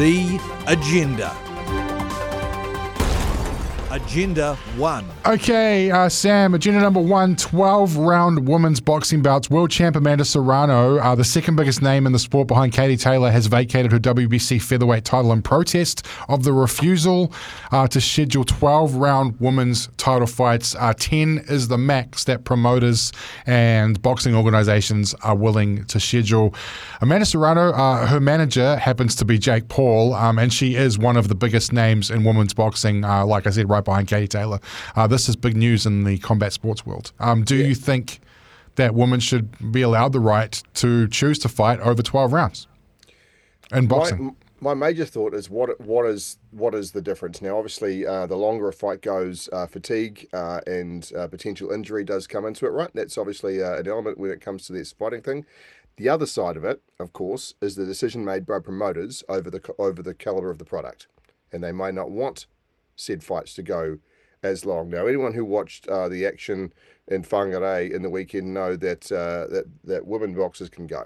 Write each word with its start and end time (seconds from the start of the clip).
The 0.00 0.40
Agenda. 0.66 1.49
Agenda 3.90 4.54
1. 4.76 5.04
Okay, 5.26 5.90
uh, 5.90 6.08
Sam, 6.08 6.54
agenda 6.54 6.80
number 6.80 7.00
one 7.00 7.34
12 7.34 7.96
round 7.96 8.46
women's 8.46 8.80
boxing 8.80 9.20
bouts. 9.20 9.50
World 9.50 9.72
champ 9.72 9.96
Amanda 9.96 10.24
Serrano, 10.24 10.98
uh, 10.98 11.16
the 11.16 11.24
second 11.24 11.56
biggest 11.56 11.82
name 11.82 12.06
in 12.06 12.12
the 12.12 12.18
sport 12.18 12.46
behind 12.46 12.72
Katie 12.72 12.96
Taylor, 12.96 13.32
has 13.32 13.48
vacated 13.48 13.90
her 13.90 13.98
WBC 13.98 14.62
featherweight 14.62 15.04
title 15.04 15.32
in 15.32 15.42
protest 15.42 16.06
of 16.28 16.44
the 16.44 16.52
refusal 16.52 17.32
uh, 17.72 17.88
to 17.88 18.00
schedule 18.00 18.44
12 18.44 18.94
round 18.94 19.38
women's 19.40 19.88
title 19.96 20.28
fights. 20.28 20.76
Uh, 20.76 20.94
10 20.96 21.46
is 21.48 21.66
the 21.66 21.78
max 21.78 22.22
that 22.24 22.44
promoters 22.44 23.12
and 23.46 24.00
boxing 24.02 24.36
organizations 24.36 25.14
are 25.22 25.34
willing 25.34 25.84
to 25.86 25.98
schedule. 25.98 26.54
Amanda 27.00 27.26
Serrano, 27.26 27.72
uh, 27.72 28.06
her 28.06 28.20
manager 28.20 28.76
happens 28.76 29.16
to 29.16 29.24
be 29.24 29.36
Jake 29.36 29.66
Paul, 29.66 30.14
um, 30.14 30.38
and 30.38 30.52
she 30.52 30.76
is 30.76 30.96
one 30.96 31.16
of 31.16 31.26
the 31.26 31.34
biggest 31.34 31.72
names 31.72 32.08
in 32.10 32.22
women's 32.22 32.54
boxing, 32.54 33.04
uh, 33.04 33.26
like 33.26 33.48
I 33.48 33.50
said, 33.50 33.68
right 33.68 33.79
behind 33.82 34.08
Katie 34.08 34.28
Taylor. 34.28 34.60
Uh, 34.96 35.06
this 35.06 35.28
is 35.28 35.36
big 35.36 35.56
news 35.56 35.86
in 35.86 36.04
the 36.04 36.18
combat 36.18 36.52
sports 36.52 36.84
world. 36.84 37.12
Um, 37.20 37.44
do 37.44 37.56
you 37.56 37.74
think 37.74 38.20
that 38.76 38.94
women 38.94 39.20
should 39.20 39.72
be 39.72 39.82
allowed 39.82 40.12
the 40.12 40.20
right 40.20 40.62
to 40.74 41.08
choose 41.08 41.38
to 41.40 41.48
fight 41.48 41.80
over 41.80 42.02
12 42.02 42.32
rounds 42.32 42.66
in 43.72 43.86
boxing? 43.86 44.24
My, 44.24 44.32
my 44.60 44.74
major 44.74 45.04
thought 45.04 45.34
is 45.34 45.48
what 45.48 45.80
what 45.80 46.06
is 46.06 46.38
what 46.50 46.74
is 46.74 46.92
the 46.92 47.00
difference 47.00 47.40
now? 47.40 47.56
Obviously, 47.56 48.06
uh, 48.06 48.26
the 48.26 48.36
longer 48.36 48.68
a 48.68 48.72
fight 48.72 49.00
goes, 49.00 49.48
uh, 49.52 49.66
fatigue 49.66 50.28
uh, 50.32 50.60
and 50.66 51.10
uh, 51.16 51.26
potential 51.28 51.70
injury 51.70 52.04
does 52.04 52.26
come 52.26 52.44
into 52.44 52.66
it, 52.66 52.70
right? 52.70 52.90
That's 52.94 53.16
obviously 53.16 53.62
uh, 53.62 53.76
an 53.76 53.88
element 53.88 54.18
when 54.18 54.30
it 54.30 54.40
comes 54.40 54.66
to 54.66 54.72
this 54.72 54.92
fighting 54.92 55.22
thing. 55.22 55.46
The 55.96 56.08
other 56.08 56.26
side 56.26 56.56
of 56.56 56.64
it, 56.64 56.82
of 56.98 57.12
course, 57.12 57.54
is 57.60 57.76
the 57.76 57.84
decision 57.84 58.24
made 58.24 58.46
by 58.46 58.58
promoters 58.58 59.24
over 59.28 59.50
the 59.50 59.60
over 59.78 60.02
the 60.02 60.14
caliber 60.14 60.50
of 60.50 60.58
the 60.58 60.64
product, 60.64 61.06
and 61.52 61.62
they 61.62 61.72
may 61.72 61.90
not 61.90 62.10
want 62.10 62.46
said 63.00 63.22
fights 63.24 63.54
to 63.54 63.62
go 63.62 63.98
as 64.42 64.64
long. 64.64 64.90
Now, 64.90 65.06
anyone 65.06 65.34
who 65.34 65.44
watched 65.44 65.86
uh, 65.88 66.08
the 66.08 66.24
action 66.26 66.72
in 67.08 67.22
Whangarei 67.22 67.90
in 67.92 68.02
the 68.02 68.10
weekend 68.10 68.54
know 68.54 68.76
that 68.76 69.10
uh, 69.12 69.46
that 69.52 69.64
that 69.84 70.06
women 70.06 70.34
boxers 70.34 70.68
can 70.70 70.86
go. 70.86 71.04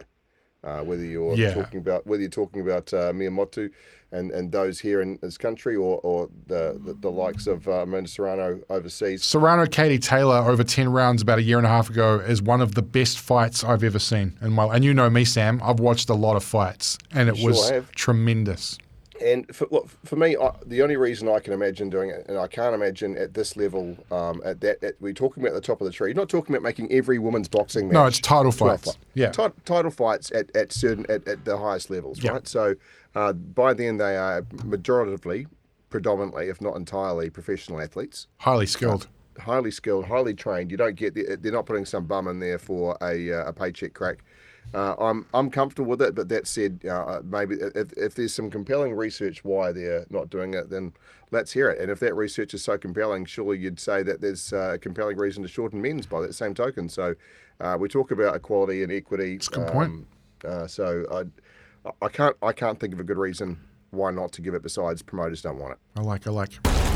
Uh, 0.62 0.80
whether 0.82 1.04
you're 1.04 1.36
Yeah. 1.36 1.52
talking 1.52 1.78
about 1.78 2.06
whether 2.06 2.22
you're 2.22 2.30
talking 2.30 2.62
about 2.62 2.92
uh, 2.94 3.12
Mea 3.12 3.28
Motu 3.28 3.68
and, 4.12 4.30
and 4.30 4.50
those 4.50 4.80
here 4.80 5.02
in 5.02 5.18
this 5.20 5.36
country, 5.36 5.76
or, 5.76 6.00
or 6.02 6.30
the, 6.46 6.80
the 6.82 6.94
the 6.94 7.10
likes 7.10 7.46
of 7.46 7.68
uh, 7.68 7.82
Amanda 7.82 8.08
Serrano 8.08 8.60
overseas. 8.70 9.22
Serrano 9.22 9.66
Katie 9.66 9.98
Taylor 9.98 10.38
over 10.38 10.64
10 10.64 10.88
rounds 10.90 11.20
about 11.20 11.38
a 11.38 11.42
year 11.42 11.58
and 11.58 11.66
a 11.66 11.70
half 11.70 11.90
ago 11.90 12.18
is 12.18 12.40
one 12.40 12.62
of 12.62 12.74
the 12.76 12.80
best 12.82 13.18
fights 13.18 13.62
I've 13.62 13.84
ever 13.84 13.98
seen 13.98 14.38
in 14.40 14.52
my 14.52 14.74
And 14.74 14.82
you 14.84 14.94
know 14.94 15.10
me, 15.10 15.26
Sam. 15.26 15.60
I've 15.62 15.80
watched 15.80 16.08
a 16.08 16.14
lot 16.14 16.34
of 16.34 16.42
fights 16.44 16.96
and 17.12 17.28
it 17.28 17.36
Sure 17.36 17.48
was 17.50 17.70
tremendous. 17.94 18.78
And 19.22 19.54
for, 19.54 19.66
look, 19.70 19.88
for 20.04 20.16
me, 20.16 20.36
I, 20.36 20.50
the 20.66 20.82
only 20.82 20.96
reason 20.96 21.28
I 21.28 21.38
can 21.38 21.52
imagine 21.52 21.88
doing 21.88 22.10
it, 22.10 22.26
and 22.28 22.36
I 22.36 22.46
can't 22.48 22.74
imagine 22.74 23.16
at 23.16 23.34
this 23.34 23.56
level, 23.56 23.96
um, 24.10 24.42
at 24.44 24.60
that, 24.62 24.82
at, 24.82 24.94
we're 25.00 25.12
talking 25.12 25.42
about 25.42 25.54
the 25.54 25.60
top 25.60 25.80
of 25.80 25.84
the 25.86 25.92
tree. 25.92 26.12
Not 26.12 26.28
talking 26.28 26.54
about 26.54 26.62
making 26.64 26.90
every 26.92 27.18
woman's 27.18 27.48
boxing 27.48 27.86
match. 27.88 27.94
No, 27.94 28.06
it's 28.06 28.18
title 28.20 28.50
fights. 28.52 28.84
fight. 28.86 28.96
Yeah. 29.14 29.30
Ti- 29.30 29.48
title 29.64 29.90
fights 29.92 30.32
at, 30.32 30.54
at 30.56 30.72
certain 30.72 31.06
at, 31.08 31.26
at 31.28 31.44
the 31.44 31.56
highest 31.56 31.90
levels, 31.90 32.22
Yeah. 32.22 32.32
right? 32.32 32.48
So 32.48 32.74
uh, 33.14 33.32
by 33.32 33.72
then 33.72 33.98
they 33.98 34.16
are 34.16 34.42
majoritively, 34.42 35.46
predominantly, 35.90 36.48
if 36.48 36.60
not 36.60 36.76
entirely, 36.76 37.30
professional 37.30 37.80
athletes 37.80 38.26
Highly 38.38 38.66
skilled. 38.66 39.06
highly 39.38 39.70
skilled, 39.70 40.06
highly 40.06 40.34
trained. 40.34 40.70
You 40.72 40.76
don't 40.76 40.96
get 40.96 41.14
the, 41.14 41.36
they're 41.40 41.52
not 41.52 41.66
putting 41.66 41.84
some 41.86 42.04
bum 42.06 42.26
in 42.26 42.40
there 42.40 42.58
for 42.58 42.98
a, 43.00 43.32
uh, 43.32 43.44
a 43.46 43.52
paycheck 43.52 43.94
crack. 43.94 44.24
Uh, 44.72 44.94
I'm 44.98 45.26
I'm 45.34 45.50
comfortable 45.50 45.90
with 45.90 46.02
it, 46.02 46.14
but 46.14 46.28
that 46.30 46.46
said, 46.46 46.84
uh, 46.84 47.20
maybe 47.24 47.56
if, 47.56 47.92
if 47.96 48.14
there's 48.14 48.34
some 48.34 48.50
compelling 48.50 48.94
research 48.94 49.44
why 49.44 49.72
they're 49.72 50.06
not 50.10 50.30
doing 50.30 50.54
it, 50.54 50.70
then 50.70 50.92
let's 51.30 51.52
hear 51.52 51.70
it. 51.70 51.80
And 51.80 51.90
if 51.90 52.00
that 52.00 52.14
research 52.14 52.54
is 52.54 52.64
so 52.64 52.76
compelling, 52.78 53.24
surely 53.24 53.58
you'd 53.58 53.78
say 53.78 54.02
that 54.02 54.20
there's 54.20 54.52
uh, 54.52 54.72
a 54.74 54.78
compelling 54.78 55.16
reason 55.16 55.42
to 55.42 55.48
shorten 55.48 55.80
men's 55.80 56.06
by 56.06 56.20
that 56.22 56.34
same 56.34 56.54
token. 56.54 56.88
So 56.88 57.14
uh, 57.60 57.76
we 57.78 57.88
talk 57.88 58.10
about 58.10 58.34
equality 58.34 58.82
and 58.82 58.90
equity. 58.90 59.34
It's 59.34 59.48
a 59.48 59.50
good 59.52 59.68
point. 59.68 60.06
Uh, 60.44 60.66
so 60.66 61.04
I 61.12 61.94
I 62.04 62.08
can't 62.08 62.36
I 62.42 62.52
can't 62.52 62.78
think 62.80 62.94
of 62.94 63.00
a 63.00 63.04
good 63.04 63.18
reason 63.18 63.58
why 63.90 64.10
not 64.10 64.32
to 64.32 64.42
give 64.42 64.54
it. 64.54 64.62
Besides, 64.62 65.02
promoters 65.02 65.42
don't 65.42 65.58
want 65.58 65.72
it. 65.74 65.78
I 65.96 66.02
like, 66.02 66.26
I 66.26 66.30
like. 66.30 66.93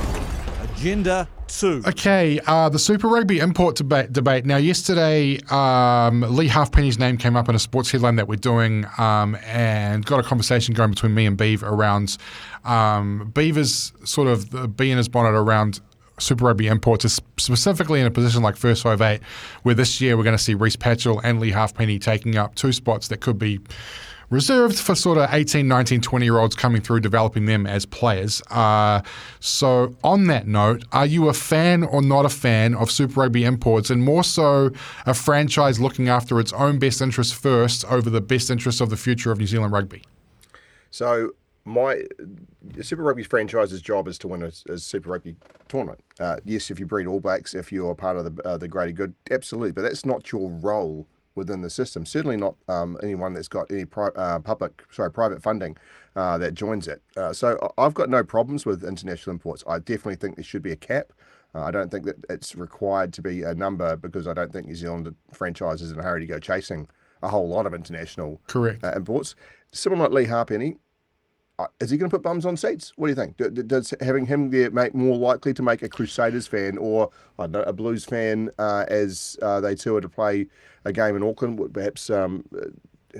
Agenda 0.79 1.29
2. 1.49 1.83
Okay, 1.89 2.39
uh, 2.47 2.69
the 2.69 2.79
Super 2.79 3.09
Rugby 3.09 3.41
import 3.41 3.75
debate. 3.75 4.47
Now, 4.47 4.59
yesterday, 4.59 5.41
um, 5.51 6.21
Leigh 6.21 6.47
Halfpenny's 6.47 7.01
name 7.01 7.17
came 7.17 7.35
up 7.35 7.49
in 7.49 7.57
a 7.57 7.59
sports 7.59 7.91
headline 7.91 8.15
that 8.15 8.29
we're 8.29 8.37
doing, 8.37 8.87
um, 8.97 9.37
and 9.45 10.07
got 10.07 10.21
a 10.21 10.23
conversation 10.23 10.75
going 10.75 10.91
between 10.91 11.15
me 11.15 11.27
and 11.27 11.37
Beav 11.37 11.65
around 11.65 12.17
um, 12.65 13.33
Beaver's 13.35 13.93
sort 14.05 14.29
of 14.29 14.51
the 14.51 14.69
bee 14.69 14.93
in 14.93 14.99
his 14.99 15.09
bonnet 15.09 15.37
around 15.37 15.81
Super 16.21 16.45
Rugby 16.45 16.69
imports, 16.69 17.21
specifically 17.39 17.99
in 17.99 18.07
a 18.07 18.11
position 18.13 18.45
like 18.45 18.55
first 18.55 18.85
five 18.85 19.01
eight, 19.01 19.21
where 19.65 19.75
this 19.75 20.01
year 20.01 20.17
we're 20.17 20.23
going 20.23 20.37
to 20.37 20.43
see 20.43 20.55
Rhys 20.55 20.77
Patchell 20.77 21.21
and 21.25 21.41
Leigh 21.41 21.51
Halfpenny 21.51 21.99
taking 21.99 22.37
up 22.37 22.55
two 22.55 22.71
spots 22.71 23.09
that 23.09 23.21
could 23.21 23.37
be 23.37 23.59
reserved 24.31 24.79
for 24.79 24.95
sort 24.95 25.19
of 25.19 25.33
18, 25.33 25.67
19, 25.67 26.01
20 26.01 26.25
year 26.25 26.39
olds 26.39 26.55
coming 26.55 26.81
through, 26.81 27.01
developing 27.01 27.47
them 27.47 27.67
as 27.67 27.87
players. 27.87 28.43
Uh, 28.51 29.03
so, 29.41 29.97
on 30.05 30.27
that 30.27 30.47
note, 30.47 30.85
are 30.93 31.07
you 31.07 31.29
a 31.29 31.35
fan 31.35 31.83
or 31.83 32.03
not 32.03 32.25
a 32.25 32.29
fan 32.29 32.75
of 32.75 32.91
Super 32.91 33.21
Rugby 33.21 33.45
imports, 33.45 33.91
and 33.91 34.03
more 34.03 34.25
so 34.25 34.71
a 35.07 35.15
franchise 35.15 35.81
looking 35.81 36.09
after 36.09 36.41
its 36.41 36.53
own 36.53 36.79
best 36.79 37.01
interests 37.01 37.33
first 37.33 37.85
over 37.87 38.11
the 38.11 38.21
best 38.21 38.51
interests 38.51 38.81
of 38.81 38.91
the 38.91 38.97
future 38.97 39.33
of 39.33 39.39
New 39.39 39.47
Zealand 39.47 39.73
rugby? 39.73 40.03
So 40.91 41.33
my 41.65 42.03
Super 42.81 43.03
Rugby 43.03 43.23
franchise's 43.23 43.83
job 43.83 44.09
is 44.09 44.19
to 44.19 44.29
win 44.29 44.43
a, 44.43 44.53
a 44.73 44.79
Super 44.79 45.11
Rugby 45.11 45.37
tournament. 45.69 46.01
Uh, 46.19 46.37
yes, 46.45 46.71
if 46.71 46.81
you 46.81 46.87
breed 46.87 47.07
All 47.07 47.21
Blacks, 47.21 47.55
if 47.55 47.71
you're 47.71 47.95
part 47.95 48.17
of 48.17 48.37
the 48.37 48.43
uh, 48.45 48.57
the 48.57 48.69
greater 48.69 48.93
good, 48.93 49.15
absolutely. 49.31 49.73
But 49.73 49.83
that's 49.83 50.05
not 50.05 50.33
your 50.33 50.51
role 50.51 51.07
within 51.39 51.63
the 51.63 51.71
system. 51.71 52.05
Certainly 52.05 52.37
not 52.37 52.57
um, 52.69 52.99
anyone 53.03 53.33
that's 53.33 53.49
got 53.49 53.71
any 53.71 53.87
pri- 53.87 54.11
uh, 54.17 54.41
public, 54.41 54.83
sorry, 54.91 55.11
private 55.11 55.43
funding 55.43 55.77
uh, 56.17 56.37
that 56.39 56.53
joins 56.53 56.87
it. 56.89 57.01
Uh, 57.17 57.33
so 57.33 57.73
I've 57.79 57.95
got 57.95 58.11
no 58.11 58.23
problems 58.23 58.67
with 58.67 58.85
international 58.85 59.33
imports. 59.33 59.65
I 59.67 59.79
definitely 59.79 60.17
think 60.17 60.37
there 60.37 60.45
should 60.45 60.63
be 60.63 60.73
a 60.73 60.77
cap. 60.77 61.13
Uh, 61.55 61.63
I 61.63 61.71
don't 61.71 61.91
think 61.91 62.05
that 62.05 62.17
it's 62.29 62.55
required 62.57 63.15
to 63.15 63.23
be 63.23 63.43
a 63.43 63.55
number 63.55 63.97
because 63.97 64.27
I 64.27 64.35
don't 64.35 64.53
think 64.53 64.67
New 64.67 64.75
Zealand 64.75 65.15
franchises 65.33 65.91
in 65.91 65.99
a 65.99 66.03
hurry 66.03 66.21
to 66.21 66.27
go 66.27 66.39
chasing 66.39 66.89
a 67.23 67.29
whole 67.29 67.49
lot 67.49 67.67
of 67.67 67.73
international 67.73 68.41
Correct. 68.47 68.85
uh, 68.85 68.93
imports. 68.95 69.35
Someone 69.73 70.01
like 70.01 70.11
Leigh 70.13 70.27
Halfpenny, 70.27 70.77
is 71.81 71.91
he 71.91 71.97
going 71.97 72.11
to 72.11 72.15
put 72.15 72.23
bums 72.23 72.47
on 72.47 72.57
seats? 72.57 72.93
What 72.97 73.09
do 73.09 73.11
you 73.11 73.17
think? 73.17 73.37
Do- 73.37 73.51
do- 73.51 73.63
Does 73.63 73.93
having 74.01 74.27
him 74.27 74.51
there 74.51 74.71
make 74.71 74.95
more 74.95 75.17
likely 75.17 75.53
to 75.55 75.63
make 75.63 75.83
a 75.83 75.89
Crusaders 75.89 76.47
fan 76.47 76.79
or 76.79 77.11
know, 77.39 77.63
a 77.63 77.73
Blues 77.73 78.05
fan 78.05 78.51
uh, 78.59 78.85
as 78.89 79.37
uh, 79.43 79.61
they 79.61 79.75
tour 79.75 80.01
to 80.01 80.09
play 80.09 80.47
a 80.85 80.93
game 80.93 81.17
in 81.17 81.23
Auckland? 81.23 81.61
Perhaps 81.73 82.11
um, 82.11 82.45
uh, 82.57 82.67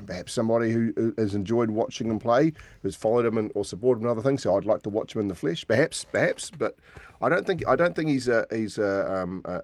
perhaps 0.07 0.33
somebody 0.33 0.71
who 0.71 1.15
has 1.19 1.35
enjoyed 1.35 1.71
watching 1.71 2.11
him 2.11 2.19
play, 2.19 2.53
who's 2.83 2.95
followed 2.95 3.27
him 3.27 3.39
and, 3.39 3.51
or 3.55 3.65
supported 3.65 4.01
him 4.01 4.09
and 4.09 4.19
other 4.19 4.29
things. 4.29 4.43
So 4.43 4.57
I'd 4.57 4.65
like 4.65 4.83
to 4.83 4.91
watch 4.91 5.15
him 5.15 5.23
in 5.23 5.29
the 5.29 5.35
flesh. 5.35 5.67
Perhaps, 5.67 6.05
perhaps, 6.05 6.51
but 6.51 6.77
I 7.21 7.29
don't 7.29 7.47
think 7.47 7.67
I 7.67 7.75
don't 7.75 7.97
think 7.97 8.09
he's 8.09 8.29
a 8.29 8.47
he's 8.51 8.79
a 8.79 9.13
um, 9.13 9.43
a, 9.47 9.63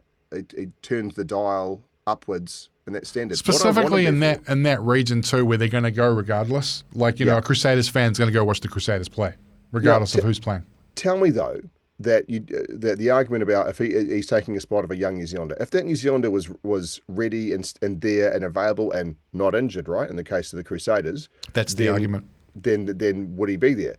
he 0.57 0.69
turns 0.83 1.15
the 1.15 1.25
dial 1.25 1.81
upwards 2.07 2.71
in 2.87 2.93
that 2.93 3.07
standard. 3.07 3.39
What 3.39 3.49
I 3.49 3.53
want 3.53 3.61
Specifically 3.77 4.07
in 4.07 4.21
that 4.21 4.41
in 4.49 4.63
that 4.65 4.81
region 4.83 5.23
too, 5.23 5.45
where 5.45 5.59
they're 5.59 5.69
going 5.69 5.85
to 5.85 5.91
go 5.91 6.13
regardless. 6.13 6.85
Like 6.95 7.19
you 7.21 7.27
know, 7.27 7.39
a 7.39 7.43
Crusaders 7.43 7.89
fan's 7.89 8.19
going 8.19 8.29
to 8.29 8.33
go 8.35 8.45
watch 8.45 8.61
the 8.61 8.69
Crusaders 8.69 9.09
play, 9.09 9.35
regardless 9.73 10.15
of 10.15 10.21
t- 10.21 10.27
who's 10.27 10.39
playing. 10.41 10.65
tell 10.95 11.19
me 11.19 11.31
though 11.31 11.61
that 12.01 12.29
you 12.29 12.45
uh, 12.55 12.63
that 12.69 12.99
the 12.99 13.09
argument 13.11 13.43
about 13.43 13.69
if 13.69 13.79
he, 13.79 13.89
he's 14.13 14.27
taking 14.27 14.57
a 14.57 14.61
spot 14.61 14.85
of 14.85 14.91
a 14.91 14.97
young 14.97 15.15
New 15.15 15.27
Zealander, 15.27 15.57
if 15.61 15.71
that 15.71 15.85
New 15.87 15.97
Zealander 15.97 16.31
was 16.31 16.51
was 16.63 17.01
ready 17.09 17.53
and 17.53 17.73
and 17.83 18.01
there 18.01 18.33
and 18.33 18.45
available 18.45 18.93
and 18.93 19.17
not 19.33 19.55
injured, 19.55 19.89
right? 19.89 20.11
In 20.11 20.17
the 20.17 20.25
case 20.25 20.53
of 20.53 20.57
the 20.57 20.65
Crusaders, 20.65 21.29
That's 21.53 21.75
the 21.75 21.85
then- 21.85 21.93
argument. 21.95 22.27
Then 22.57 22.87
then 22.87 23.35
would 23.37 23.49
he 23.49 23.57
be 23.57 23.75
there? 23.75 23.97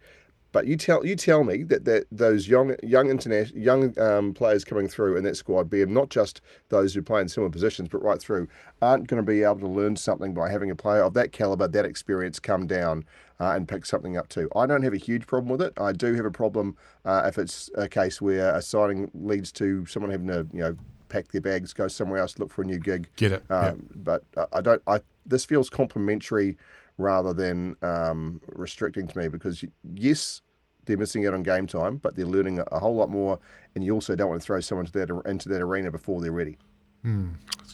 But 0.56 0.68
you 0.68 0.78
tell 0.78 1.06
you 1.06 1.18
tell 1.18 1.44
me 1.44 1.64
that, 1.64 1.84
that 1.84 2.06
those 2.14 2.48
young 2.48 2.78
young 2.82 3.10
international 3.10 3.62
young 3.62 4.00
um, 4.00 4.34
players 4.34 4.64
coming 4.64 4.88
through 4.88 5.18
in 5.18 5.26
that 5.26 5.36
squad, 5.36 5.70
be 5.70 5.86
not 5.86 6.08
just 6.08 6.40
those 6.70 6.94
who 6.94 7.02
play 7.02 7.20
in 7.20 7.28
similar 7.28 7.52
positions, 7.52 7.90
but 7.90 8.02
right 8.02 8.22
through, 8.22 8.48
aren't 8.82 9.08
going 9.08 9.22
to 9.22 9.30
be 9.30 9.44
able 9.44 9.60
to 9.60 9.68
learn 9.68 9.98
something 9.98 10.34
by 10.34 10.50
having 10.50 10.72
a 10.72 10.76
player 10.76 11.04
of 11.04 11.14
that 11.16 11.34
caliber, 11.34 11.68
that 11.68 11.84
experience, 11.84 12.40
come 12.40 12.68
down 12.68 13.04
uh, 13.42 13.52
and 13.54 13.68
pick 13.68 13.86
something 13.86 14.16
up 14.16 14.30
too. 14.30 14.50
I 14.56 14.66
don't 14.66 14.82
have 14.82 14.94
a 14.94 14.98
huge 14.98 15.28
problem 15.28 15.50
with 15.50 15.62
it. 15.62 15.74
I 15.78 15.92
do 15.92 16.14
have 16.14 16.24
a 16.24 16.32
problem 16.32 16.78
uh, 17.04 17.24
if 17.26 17.38
it's 17.38 17.70
a 17.76 17.90
case 17.90 18.22
where 18.22 18.56
a 18.56 18.62
signing 18.62 19.12
leads 19.14 19.52
to 19.54 19.86
someone 19.88 20.10
having 20.10 20.28
to 20.28 20.48
you 20.54 20.62
know 20.62 20.78
pack 21.10 21.34
their 21.34 21.42
bags, 21.42 21.74
go 21.74 21.90
somewhere 21.90 22.20
else, 22.20 22.40
look 22.40 22.50
for 22.50 22.62
a 22.62 22.66
new 22.66 22.80
gig. 22.80 23.10
Get 23.18 23.34
it, 23.34 23.44
yeah. 23.50 23.72
Um, 23.72 23.90
But 23.94 24.24
uh, 24.38 24.46
I 24.54 24.62
don't. 24.62 24.82
I 24.88 25.02
this 25.26 25.44
feels 25.44 25.70
complementary 25.70 26.56
rather 26.98 27.34
than 27.34 27.76
um, 27.82 28.42
restricting 28.48 29.08
to 29.08 29.18
me 29.18 29.28
because 29.28 29.64
yes, 29.94 30.42
they're 30.86 30.98
missing 30.98 31.26
out 31.28 31.34
on 31.34 31.44
game 31.44 31.68
time, 31.68 31.98
but 31.98 32.16
they're 32.16 32.26
learning 32.26 32.60
a, 32.60 32.64
a 32.72 32.80
whole 32.80 32.96
lot 32.96 33.10
more, 33.10 33.40
and 33.76 33.84
you 33.84 33.94
also 33.94 34.16
don't 34.16 34.30
want 34.30 34.42
to 34.42 34.46
throw 34.46 34.60
someone 34.60 34.86
to 34.86 34.92
that 34.94 35.10
into 35.26 35.50
that 35.50 35.62
arena 35.62 35.92
before 35.92 36.22
they're 36.22 36.32
ready. 36.32 36.58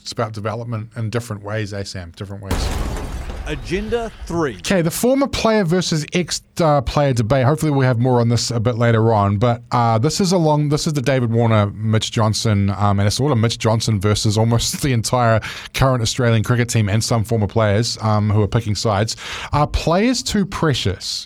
It's 0.02 0.12
about 0.12 0.34
development 0.34 0.92
in 0.98 1.10
different 1.10 1.44
ways, 1.44 1.74
eh, 1.74 1.84
Sam? 1.84 2.12
Different 2.16 2.44
ways. 2.44 3.02
Agenda 3.48 4.12
3. 4.26 4.58
Okay, 4.58 4.82
the 4.82 4.92
former 4.92 5.28
player 5.28 5.64
versus 5.64 6.06
ex 6.14 6.42
uh, 6.60 6.82
player 6.82 7.14
debate. 7.14 7.46
Hopefully, 7.46 7.72
we'll 7.72 7.88
have 7.88 8.00
more 8.00 8.20
on 8.20 8.30
this 8.30 8.52
a 8.52 8.60
bit 8.60 8.76
later 8.76 9.14
on. 9.14 9.38
But 9.38 9.64
uh, 9.72 9.98
this 9.98 10.22
is 10.22 10.32
along. 10.32 10.70
This 10.70 10.88
is 10.88 10.94
the 10.94 11.02
David 11.02 11.32
Warner, 11.32 11.68
Mitch 11.72 12.12
Johnson, 12.12 12.70
um, 12.72 13.00
and 13.00 13.08
it's 13.08 13.16
sort 13.16 13.32
of 13.32 13.38
Mitch 13.38 13.58
Johnson 13.58 14.00
versus 14.00 14.38
almost 14.38 14.82
the 14.84 14.94
entire 14.94 15.40
current 15.74 16.02
Australian 16.02 16.44
cricket 16.44 16.70
team 16.70 16.88
and 16.88 17.04
some 17.04 17.24
former 17.24 17.48
players 17.48 17.98
um, 18.02 18.30
who 18.30 18.42
are 18.42 18.48
picking 18.48 18.76
sides. 18.76 19.16
Are 19.52 19.68
players 19.68 20.22
too 20.24 20.46
precious? 20.46 21.26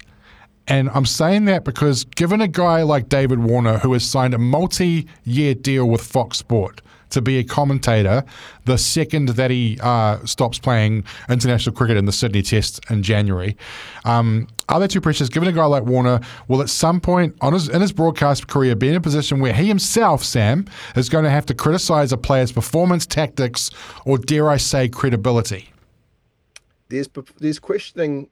And 0.67 0.89
I'm 0.89 1.05
saying 1.05 1.45
that 1.45 1.63
because 1.63 2.03
given 2.03 2.41
a 2.41 2.47
guy 2.47 2.81
like 2.81 3.09
David 3.09 3.39
Warner, 3.39 3.77
who 3.77 3.93
has 3.93 4.03
signed 4.03 4.33
a 4.33 4.39
multi 4.39 5.07
year 5.23 5.53
deal 5.53 5.87
with 5.87 6.01
Fox 6.01 6.37
Sport 6.37 6.81
to 7.11 7.21
be 7.21 7.37
a 7.37 7.43
commentator 7.43 8.23
the 8.65 8.77
second 8.77 9.29
that 9.29 9.51
he 9.51 9.77
uh, 9.81 10.17
stops 10.25 10.57
playing 10.57 11.03
international 11.29 11.75
cricket 11.75 11.97
in 11.97 12.05
the 12.05 12.11
Sydney 12.11 12.41
Test 12.41 12.79
in 12.89 13.03
January, 13.03 13.55
um, 14.05 14.47
are 14.67 14.79
they 14.79 14.87
too 14.87 15.01
precious? 15.01 15.29
Given 15.29 15.47
a 15.47 15.51
guy 15.51 15.65
like 15.65 15.83
Warner 15.83 16.19
will 16.47 16.61
at 16.61 16.69
some 16.69 16.99
point 16.99 17.35
on 17.41 17.53
his, 17.53 17.69
in 17.69 17.81
his 17.81 17.91
broadcast 17.91 18.47
career 18.47 18.75
be 18.75 18.89
in 18.89 18.95
a 18.95 19.01
position 19.01 19.39
where 19.39 19.53
he 19.53 19.67
himself, 19.67 20.23
Sam, 20.23 20.65
is 20.95 21.09
going 21.09 21.23
to 21.23 21.29
have 21.29 21.45
to 21.45 21.53
criticise 21.53 22.11
a 22.11 22.17
player's 22.17 22.51
performance, 22.51 23.05
tactics, 23.05 23.69
or 24.05 24.17
dare 24.17 24.49
I 24.49 24.57
say, 24.57 24.89
credibility? 24.89 25.69
There's 26.89 27.07
there's 27.39 27.59
questioning 27.59 28.29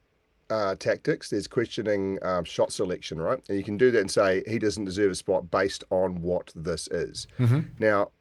uh, 0.53 0.75
tactics. 0.75 1.29
There's 1.29 1.47
questioning 1.47 2.19
um, 2.21 2.43
shot 2.43 2.71
selection, 2.71 3.17
right? 3.19 3.41
And 3.49 3.57
you 3.57 3.63
can 3.63 3.77
do 3.77 3.89
that 3.91 3.99
and 3.99 4.11
say 4.11 4.43
he 4.47 4.59
doesn't 4.59 4.85
deserve 4.85 5.11
a 5.11 5.15
spot 5.15 5.49
based 5.49 5.83
on 5.89 6.21
what 6.21 6.51
this 6.55 6.87
is. 6.89 7.27
Mm-hmm. 7.39 7.61
Now, 7.79 8.11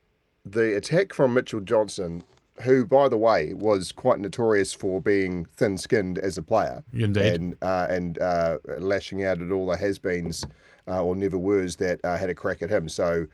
the 0.44 0.76
attack 0.76 1.12
from 1.12 1.34
Mitchell 1.34 1.60
Johnson, 1.60 2.24
who, 2.62 2.86
by 2.86 3.08
the 3.08 3.18
way, 3.18 3.54
was 3.54 3.92
quite 3.92 4.18
notorious 4.18 4.72
for 4.72 5.00
being 5.00 5.46
thin-skinned 5.56 6.18
as 6.18 6.38
a 6.38 6.42
player, 6.42 6.82
Indeed. 6.92 7.34
and 7.34 7.56
uh, 7.62 7.86
and 7.88 8.18
uh, 8.18 8.58
lashing 8.78 9.24
out 9.24 9.40
at 9.42 9.50
all 9.52 9.66
the 9.66 9.76
has-beens 9.76 10.44
uh, 10.88 11.02
or 11.02 11.14
never 11.14 11.38
were's 11.38 11.76
that 11.76 12.00
uh, 12.04 12.16
had 12.16 12.30
a 12.30 12.34
crack 12.34 12.62
at 12.62 12.70
him. 12.70 12.88
So 12.88 13.26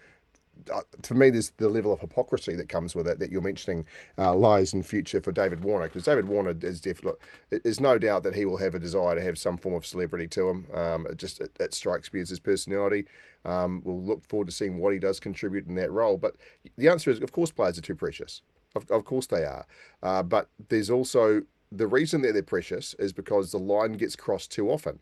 to 1.02 1.14
me, 1.14 1.30
there's 1.30 1.50
the 1.56 1.68
level 1.68 1.92
of 1.92 2.00
hypocrisy 2.00 2.54
that 2.56 2.68
comes 2.68 2.94
with 2.94 3.06
it 3.06 3.18
that 3.18 3.30
you're 3.30 3.40
mentioning 3.40 3.84
uh, 4.16 4.34
lies 4.34 4.74
in 4.74 4.82
future 4.82 5.20
for 5.20 5.32
David 5.32 5.62
Warner 5.64 5.86
because 5.86 6.04
David 6.04 6.28
Warner 6.28 6.54
is 6.60 6.80
definitely. 6.80 7.20
There's 7.50 7.80
no 7.80 7.98
doubt 7.98 8.22
that 8.24 8.34
he 8.34 8.44
will 8.44 8.56
have 8.56 8.74
a 8.74 8.78
desire 8.78 9.14
to 9.14 9.22
have 9.22 9.38
some 9.38 9.56
form 9.56 9.74
of 9.74 9.86
celebrity 9.86 10.28
to 10.28 10.48
him. 10.48 10.66
Um, 10.74 11.06
it 11.06 11.16
just 11.16 11.40
it, 11.40 11.50
it 11.60 11.74
strikes 11.74 12.12
me 12.12 12.20
as 12.20 12.30
his 12.30 12.40
personality. 12.40 13.06
Um, 13.44 13.82
we'll 13.84 14.02
look 14.02 14.24
forward 14.28 14.46
to 14.48 14.52
seeing 14.52 14.78
what 14.78 14.92
he 14.92 14.98
does 14.98 15.20
contribute 15.20 15.66
in 15.66 15.74
that 15.76 15.92
role. 15.92 16.16
But 16.16 16.36
the 16.76 16.88
answer 16.88 17.10
is, 17.10 17.20
of 17.20 17.32
course, 17.32 17.50
players 17.50 17.78
are 17.78 17.82
too 17.82 17.94
precious. 17.94 18.42
Of, 18.76 18.90
of 18.90 19.04
course 19.04 19.26
they 19.26 19.44
are. 19.44 19.66
Uh, 20.02 20.22
but 20.22 20.48
there's 20.68 20.90
also 20.90 21.42
the 21.72 21.86
reason 21.86 22.22
that 22.22 22.32
they're 22.32 22.42
precious 22.42 22.94
is 22.98 23.12
because 23.12 23.50
the 23.52 23.58
line 23.58 23.92
gets 23.92 24.16
crossed 24.16 24.52
too 24.52 24.70
often, 24.70 24.98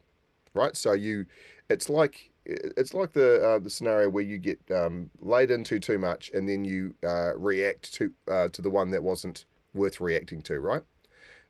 right? 0.54 0.76
So 0.76 0.92
you, 0.92 1.26
it's 1.68 1.88
like 1.88 2.30
it's 2.46 2.94
like 2.94 3.12
the 3.12 3.44
uh, 3.44 3.58
the 3.58 3.70
scenario 3.70 4.08
where 4.08 4.22
you 4.22 4.38
get 4.38 4.60
um, 4.74 5.10
laid 5.20 5.50
into 5.50 5.78
too 5.78 5.98
much 5.98 6.30
and 6.32 6.48
then 6.48 6.64
you 6.64 6.94
uh, 7.04 7.36
react 7.36 7.92
to 7.94 8.12
uh, 8.30 8.48
to 8.48 8.62
the 8.62 8.70
one 8.70 8.90
that 8.90 9.02
wasn't 9.02 9.44
worth 9.74 10.00
reacting 10.00 10.40
to, 10.42 10.60
right? 10.60 10.82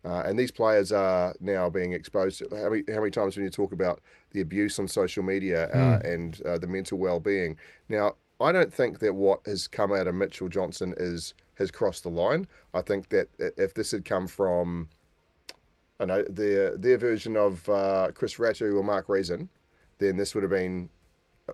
Uh, 0.05 0.23
and 0.25 0.39
these 0.39 0.53
players 0.53 0.93
are 0.93 1.35
now 1.41 1.69
being 1.69 1.93
exposed. 1.93 2.39
To, 2.39 2.57
how 2.57 2.71
many 2.71 2.85
how 2.89 3.01
many 3.01 3.11
times 3.11 3.37
when 3.37 3.45
you 3.45 3.51
talk 3.51 3.73
about 3.73 4.01
the 4.31 4.41
abuse 4.41 4.79
on 4.79 4.89
social 4.89 5.23
media 5.23 5.69
uh, 5.71 6.01
and 6.05 6.41
uh, 6.47 6.59
the 6.59 6.67
mental 6.67 6.99
well 6.99 7.21
being? 7.21 7.57
Now, 7.89 8.15
I 8.41 8.53
don't 8.53 8.73
think 8.73 9.01
that 9.01 9.15
what 9.15 9.41
has 9.47 9.69
come 9.69 9.93
out 9.93 10.07
of 10.07 10.15
Mitchell 10.15 10.49
Johnson 10.49 10.95
is 10.97 11.35
has 11.57 11.71
crossed 11.71 12.05
the 12.05 12.11
line. 12.11 12.47
I 12.73 12.83
think 12.83 13.09
that 13.11 13.29
if 13.39 13.75
this 13.75 13.91
had 13.91 14.05
come 14.05 14.27
from, 14.27 14.89
I 15.99 16.05
know 16.05 16.23
their 16.23 16.77
their 16.77 16.99
version 16.99 17.37
of 17.37 17.69
uh, 17.69 18.09
Chris 18.15 18.37
Rattue 18.37 18.77
or 18.77 18.85
Mark 18.85 19.09
Reason, 19.09 19.49
then 19.99 20.17
this 20.17 20.35
would 20.35 20.43
have 20.43 20.51
been 20.51 20.89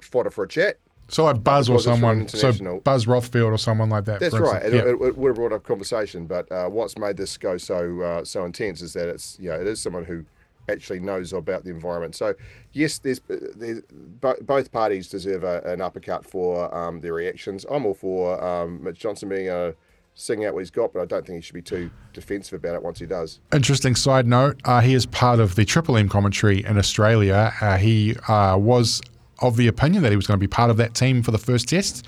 fodder 0.01 0.31
for 0.31 0.45
a 0.45 0.49
chat. 0.49 0.79
So 1.09 1.25
like 1.25 1.45
Buzz 1.45 1.69
or 1.69 1.75
Because 1.75 1.87
it's 1.87 2.01
from 2.01 2.01
someone, 2.01 2.29
so 2.29 2.81
Buzz 2.85 3.07
Rothfield 3.07 3.53
or 3.53 3.59
someone 3.59 3.91
like 3.91 4.05
that. 4.07 4.21
That's 4.21 4.39
right. 4.39 4.63
It, 4.63 4.73
Yeah. 4.73 4.81
it, 4.81 4.89
it 5.03 5.17
would 5.17 5.29
have 5.29 5.37
brought 5.37 5.53
up 5.53 5.63
conversation, 5.65 6.27
but 6.27 6.51
uh, 6.51 6.69
what's 6.69 6.97
made 6.97 7.17
this 7.17 7.37
go 7.37 7.59
so 7.59 8.01
uh, 8.01 8.25
so 8.25 8.45
intense 8.45 8.81
is 8.81 8.93
that 8.95 9.09
it's 9.09 9.37
you 9.39 9.51
know 9.51 9.61
it 9.61 9.67
is 9.67 9.81
someone 9.81 10.05
who 10.05 10.25
actually 10.71 11.01
knows 11.01 11.33
about 11.33 11.65
the 11.65 11.71
environment. 11.71 12.15
So 12.15 12.35
yes, 12.73 12.99
there's, 12.99 13.21
there's 13.29 13.83
both 14.21 14.71
parties 14.71 15.09
deserve 15.09 15.43
a, 15.45 15.61
an 15.65 15.81
uppercut 15.81 16.25
for 16.25 16.73
um, 16.75 17.01
their 17.01 17.15
reactions. 17.15 17.67
I'm 17.69 17.85
all 17.85 17.95
for 17.95 18.43
um, 18.43 18.83
Mitch 18.83 19.01
Johnson 19.01 19.29
being 19.29 19.49
a 19.49 19.75
sing 20.15 20.45
out 20.45 20.55
what 20.55 20.61
he's 20.61 20.71
got, 20.71 20.93
but 20.93 21.01
I 21.01 21.05
don't 21.07 21.27
think 21.27 21.37
he 21.37 21.43
should 21.43 21.55
be 21.55 21.63
too 21.63 21.91
defensive 22.13 22.55
about 22.63 22.75
it 22.75 22.83
once 22.83 22.99
he 22.99 23.07
does. 23.07 23.41
Interesting 23.53 23.95
side 23.95 24.27
note: 24.27 24.61
uh, 24.65 24.81
he 24.81 24.95
is 24.95 25.07
part 25.07 25.41
of 25.41 25.55
the 25.55 25.65
Triple 25.65 25.97
M 25.97 26.09
commentary 26.09 26.65
in 26.65 26.79
Australia. 26.79 27.53
Uh, 27.61 27.77
he 27.77 28.17
uh, 28.29 28.57
was 28.59 29.01
of 29.41 29.57
the 29.57 29.67
opinion 29.67 30.03
that 30.03 30.11
he 30.11 30.17
was 30.17 30.27
going 30.27 30.39
to 30.39 30.41
be 30.41 30.49
part 30.49 30.71
of 30.71 30.77
that 30.77 30.95
team 30.95 31.23
for 31.23 31.31
the 31.31 31.39
first 31.39 31.69
test. 31.69 32.07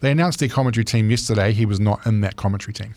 They 0.00 0.10
announced 0.10 0.40
their 0.40 0.48
commentary 0.48 0.84
team 0.84 1.10
yesterday. 1.10 1.52
He 1.52 1.64
was 1.64 1.80
not 1.80 2.06
in 2.06 2.20
that 2.20 2.36
commentary 2.36 2.74
team. 2.74 2.94